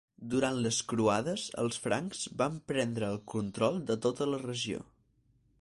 [0.33, 4.83] Durant les croades, els francs van prendre el control de tota la regió.